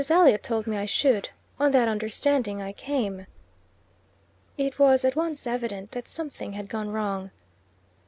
[0.09, 1.29] Elliot told me I should.
[1.59, 3.27] On that understanding I came."
[4.57, 7.29] It was at once evident that something had gone wrong.